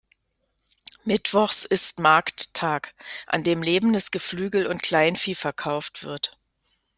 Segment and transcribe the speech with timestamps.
[1.03, 2.95] Mittwochs ist Markttag,
[3.27, 6.31] an dem lebendes Geflügel und Kleinvieh verkauft wird.